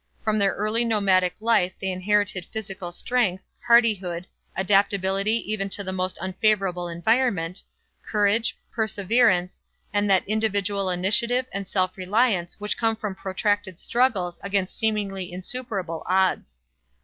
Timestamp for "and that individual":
9.93-10.89